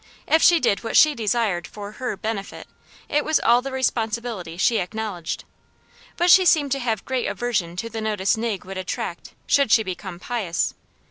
[0.25, 2.67] If she did what she desired for HER benefit,
[3.07, 5.43] it was all the responsibility she acknowledged.
[6.17, 9.83] But she seemed to have great aversion to the notice Nig would attract should she
[9.83, 10.73] become pious.